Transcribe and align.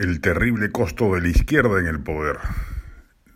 El 0.00 0.22
terrible 0.22 0.70
costo 0.70 1.14
de 1.14 1.20
la 1.20 1.28
izquierda 1.28 1.78
en 1.78 1.86
el 1.86 2.00
poder. 2.00 2.38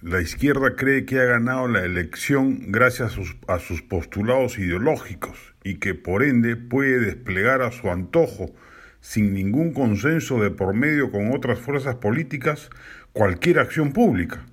La 0.00 0.22
izquierda 0.22 0.76
cree 0.76 1.04
que 1.04 1.20
ha 1.20 1.24
ganado 1.24 1.68
la 1.68 1.84
elección 1.84 2.72
gracias 2.72 3.18
a 3.48 3.58
sus, 3.58 3.82
postulados 3.82 4.58
ideológicos 4.58 5.54
y 5.62 5.74
que 5.74 5.94
por 5.94 6.22
ende 6.22 6.56
puede 6.56 7.00
desplegar 7.00 7.60
a 7.60 7.70
su 7.70 7.90
antojo, 7.90 8.54
sin 9.02 9.34
ningún 9.34 9.74
consenso 9.74 10.42
de 10.42 10.50
por 10.50 10.72
medio 10.72 11.10
con 11.10 11.34
otras 11.34 11.58
fuerzas 11.58 11.96
políticas, 11.96 12.70
cualquier 13.12 13.58
acción 13.58 13.92
pública. 13.92 14.46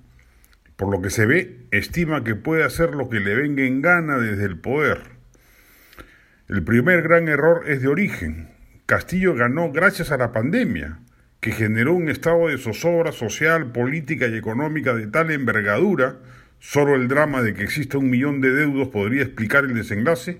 Por 0.76 0.90
lo 0.90 1.00
que 1.00 1.08
se 1.08 1.24
ve, 1.24 1.60
estima 1.70 2.24
que 2.24 2.34
puede 2.34 2.62
hacer 2.62 2.94
lo 2.94 3.08
que 3.08 3.20
le 3.20 3.34
venga 3.36 3.64
en 3.64 3.80
gana 3.80 4.18
desde 4.18 4.44
el 4.44 4.58
poder. 4.58 5.00
El 6.46 6.62
primer 6.62 7.00
gran 7.00 7.28
error 7.28 7.64
es 7.66 7.80
de 7.80 7.88
origen. 7.88 8.50
Castillo 8.84 9.34
ganó 9.34 9.72
gracias 9.72 10.12
a 10.12 10.18
la 10.18 10.30
pandemia 10.30 10.98
que 11.42 11.50
generó 11.50 11.92
un 11.92 12.08
estado 12.08 12.46
de 12.46 12.56
zozobra 12.56 13.10
social, 13.10 13.72
política 13.72 14.28
y 14.28 14.36
económica 14.36 14.94
de 14.94 15.08
tal 15.08 15.32
envergadura, 15.32 16.18
solo 16.60 16.94
el 16.94 17.08
drama 17.08 17.42
de 17.42 17.52
que 17.52 17.64
exista 17.64 17.98
un 17.98 18.10
millón 18.10 18.40
de 18.40 18.52
deudos 18.52 18.90
podría 18.90 19.24
explicar 19.24 19.64
el 19.64 19.74
desenlace, 19.74 20.38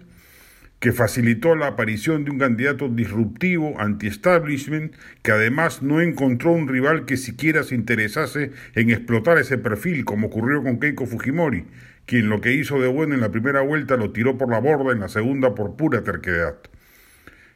que 0.78 0.92
facilitó 0.92 1.56
la 1.56 1.66
aparición 1.66 2.24
de 2.24 2.30
un 2.30 2.38
candidato 2.38 2.88
disruptivo, 2.88 3.74
anti-establishment, 3.80 4.94
que 5.22 5.32
además 5.32 5.82
no 5.82 6.00
encontró 6.00 6.52
un 6.52 6.68
rival 6.68 7.04
que 7.04 7.16
siquiera 7.16 7.64
se 7.64 7.74
interesase 7.74 8.52
en 8.76 8.90
explotar 8.90 9.38
ese 9.38 9.58
perfil, 9.58 10.04
como 10.04 10.28
ocurrió 10.28 10.62
con 10.62 10.78
Keiko 10.78 11.06
Fujimori, 11.06 11.64
quien 12.06 12.28
lo 12.28 12.40
que 12.40 12.52
hizo 12.52 12.80
de 12.80 12.86
bueno 12.86 13.16
en 13.16 13.22
la 13.22 13.32
primera 13.32 13.60
vuelta 13.60 13.96
lo 13.96 14.12
tiró 14.12 14.38
por 14.38 14.48
la 14.48 14.60
borda 14.60 14.92
en 14.92 15.00
la 15.00 15.08
segunda 15.08 15.56
por 15.56 15.74
pura 15.74 16.04
terquedad. 16.04 16.58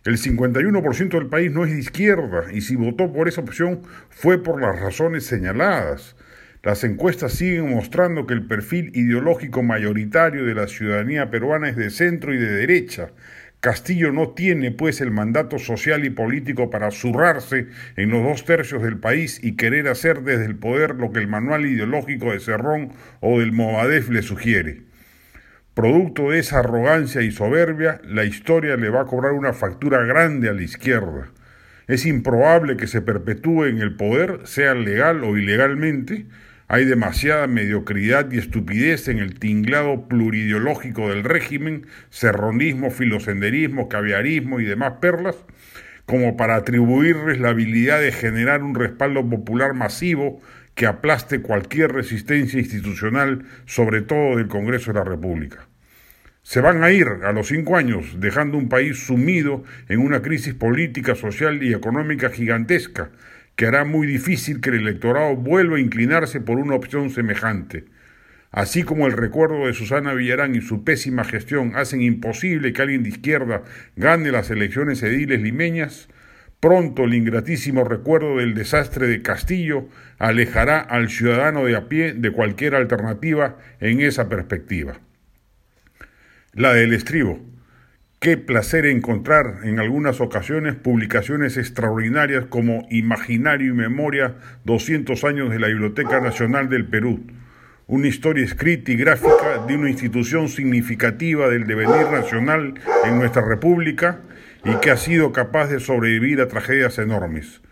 El 0.06 0.18
51% 0.18 1.18
del 1.18 1.26
país 1.26 1.50
no 1.50 1.64
es 1.64 1.72
de 1.72 1.80
izquierda 1.80 2.44
y 2.52 2.60
si 2.60 2.76
votó 2.76 3.12
por 3.12 3.26
esa 3.26 3.40
opción 3.40 3.82
fue 4.08 4.40
por 4.40 4.60
las 4.60 4.78
razones 4.80 5.26
señaladas. 5.26 6.14
Las 6.62 6.84
encuestas 6.84 7.32
siguen 7.32 7.74
mostrando 7.74 8.24
que 8.24 8.34
el 8.34 8.46
perfil 8.46 8.92
ideológico 8.94 9.64
mayoritario 9.64 10.44
de 10.44 10.54
la 10.54 10.68
ciudadanía 10.68 11.28
peruana 11.28 11.70
es 11.70 11.76
de 11.76 11.90
centro 11.90 12.32
y 12.32 12.38
de 12.38 12.52
derecha. 12.52 13.10
Castillo 13.58 14.12
no 14.12 14.28
tiene, 14.28 14.70
pues, 14.70 15.00
el 15.00 15.10
mandato 15.10 15.58
social 15.58 16.04
y 16.04 16.10
político 16.10 16.70
para 16.70 16.92
zurrarse 16.92 17.66
en 17.96 18.10
los 18.10 18.22
dos 18.22 18.44
tercios 18.44 18.84
del 18.84 18.98
país 18.98 19.40
y 19.42 19.56
querer 19.56 19.88
hacer 19.88 20.22
desde 20.22 20.44
el 20.44 20.54
poder 20.54 20.94
lo 20.94 21.10
que 21.10 21.18
el 21.18 21.26
manual 21.26 21.66
ideológico 21.66 22.30
de 22.30 22.38
Cerrón 22.38 22.92
o 23.18 23.40
del 23.40 23.50
Movadef 23.50 24.08
le 24.10 24.22
sugiere. 24.22 24.82
Producto 25.76 26.30
de 26.30 26.38
esa 26.38 26.60
arrogancia 26.60 27.20
y 27.20 27.30
soberbia, 27.30 28.00
la 28.02 28.24
historia 28.24 28.78
le 28.78 28.88
va 28.88 29.02
a 29.02 29.04
cobrar 29.04 29.32
una 29.32 29.52
factura 29.52 30.02
grande 30.04 30.48
a 30.48 30.54
la 30.54 30.62
izquierda. 30.62 31.28
Es 31.86 32.06
improbable 32.06 32.78
que 32.78 32.86
se 32.86 33.02
perpetúe 33.02 33.66
en 33.66 33.82
el 33.82 33.94
poder, 33.94 34.40
sea 34.44 34.72
legal 34.72 35.22
o 35.22 35.36
ilegalmente. 35.36 36.24
Hay 36.66 36.86
demasiada 36.86 37.46
mediocridad 37.46 38.32
y 38.32 38.38
estupidez 38.38 39.08
en 39.08 39.18
el 39.18 39.38
tinglado 39.38 40.08
plurideológico 40.08 41.10
del 41.10 41.24
régimen, 41.24 41.86
serronismo, 42.08 42.90
filosenderismo, 42.90 43.90
caviarismo 43.90 44.60
y 44.60 44.64
demás 44.64 44.94
perlas, 45.02 45.36
como 46.06 46.38
para 46.38 46.54
atribuirles 46.54 47.38
la 47.38 47.50
habilidad 47.50 48.00
de 48.00 48.12
generar 48.12 48.62
un 48.62 48.74
respaldo 48.74 49.28
popular 49.28 49.74
masivo 49.74 50.40
que 50.76 50.86
aplaste 50.86 51.40
cualquier 51.40 51.90
resistencia 51.90 52.60
institucional, 52.60 53.46
sobre 53.64 54.02
todo 54.02 54.36
del 54.36 54.46
Congreso 54.46 54.92
de 54.92 54.98
la 54.98 55.04
República. 55.04 55.66
Se 56.42 56.60
van 56.60 56.84
a 56.84 56.92
ir 56.92 57.08
a 57.24 57.32
los 57.32 57.48
cinco 57.48 57.76
años, 57.76 58.20
dejando 58.20 58.58
un 58.58 58.68
país 58.68 58.98
sumido 59.06 59.64
en 59.88 60.00
una 60.00 60.20
crisis 60.22 60.54
política, 60.54 61.14
social 61.16 61.62
y 61.62 61.72
económica 61.72 62.28
gigantesca, 62.28 63.10
que 63.56 63.66
hará 63.66 63.84
muy 63.84 64.06
difícil 64.06 64.60
que 64.60 64.68
el 64.68 64.76
electorado 64.76 65.34
vuelva 65.34 65.78
a 65.78 65.80
inclinarse 65.80 66.40
por 66.40 66.58
una 66.58 66.74
opción 66.74 67.08
semejante. 67.08 67.86
Así 68.52 68.82
como 68.82 69.06
el 69.06 69.14
recuerdo 69.14 69.66
de 69.66 69.72
Susana 69.72 70.12
Villarán 70.12 70.54
y 70.54 70.60
su 70.60 70.84
pésima 70.84 71.24
gestión 71.24 71.72
hacen 71.74 72.02
imposible 72.02 72.74
que 72.74 72.82
alguien 72.82 73.02
de 73.02 73.08
izquierda 73.08 73.62
gane 73.96 74.30
las 74.30 74.50
elecciones 74.50 75.02
ediles 75.02 75.40
limeñas, 75.40 76.08
Pronto 76.60 77.04
el 77.04 77.14
ingratísimo 77.14 77.84
recuerdo 77.84 78.38
del 78.38 78.54
desastre 78.54 79.06
de 79.06 79.20
Castillo 79.20 79.88
alejará 80.18 80.80
al 80.80 81.10
ciudadano 81.10 81.64
de 81.64 81.76
a 81.76 81.88
pie 81.88 82.14
de 82.14 82.30
cualquier 82.30 82.74
alternativa 82.74 83.58
en 83.80 84.00
esa 84.00 84.28
perspectiva. 84.28 84.98
La 86.52 86.72
del 86.72 86.94
estribo. 86.94 87.38
Qué 88.18 88.38
placer 88.38 88.86
encontrar 88.86 89.58
en 89.64 89.78
algunas 89.78 90.22
ocasiones 90.22 90.74
publicaciones 90.74 91.58
extraordinarias 91.58 92.46
como 92.46 92.86
Imaginario 92.90 93.72
y 93.72 93.76
Memoria 93.76 94.36
200 94.64 95.22
años 95.24 95.50
de 95.50 95.58
la 95.58 95.68
Biblioteca 95.68 96.20
Nacional 96.20 96.70
del 96.70 96.86
Perú, 96.86 97.26
una 97.86 98.08
historia 98.08 98.42
escrita 98.42 98.90
y 98.90 98.96
gráfica 98.96 99.66
de 99.68 99.76
una 99.76 99.90
institución 99.90 100.48
significativa 100.48 101.50
del 101.50 101.66
devenir 101.66 102.10
nacional 102.10 102.74
en 103.04 103.18
nuestra 103.18 103.42
República 103.42 104.20
y 104.68 104.80
que 104.80 104.90
ha 104.90 104.96
sido 104.96 105.30
capaz 105.32 105.68
de 105.68 105.78
sobrevivir 105.78 106.40
a 106.40 106.48
tragedias 106.48 106.98
enormes. 106.98 107.62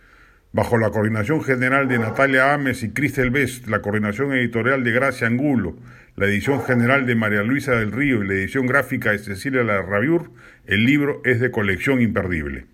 Bajo 0.52 0.78
la 0.78 0.90
coordinación 0.90 1.42
general 1.42 1.88
de 1.88 1.98
Natalia 1.98 2.54
Ames 2.54 2.84
y 2.84 2.90
Cristel 2.90 3.30
Best, 3.30 3.66
la 3.66 3.82
coordinación 3.82 4.32
editorial 4.32 4.84
de 4.84 4.92
Gracia 4.92 5.26
Angulo, 5.26 5.76
la 6.14 6.26
edición 6.26 6.62
general 6.62 7.04
de 7.06 7.16
María 7.16 7.42
Luisa 7.42 7.72
del 7.72 7.90
Río 7.90 8.22
y 8.22 8.28
la 8.28 8.34
edición 8.34 8.66
gráfica 8.66 9.10
de 9.10 9.18
Cecilia 9.18 9.64
Larrabiur, 9.64 10.30
el 10.66 10.84
libro 10.84 11.20
es 11.24 11.40
de 11.40 11.50
colección 11.50 12.00
imperdible. 12.00 12.66